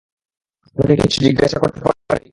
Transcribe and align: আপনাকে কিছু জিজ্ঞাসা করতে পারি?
আপনাকে 0.65 0.95
কিছু 1.01 1.17
জিজ্ঞাসা 1.21 1.57
করতে 1.59 1.79
পারি? 2.09 2.27